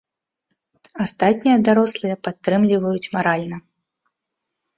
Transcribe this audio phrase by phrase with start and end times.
[1.05, 3.57] Астатнія дарослыя падтрымліваюць маральна.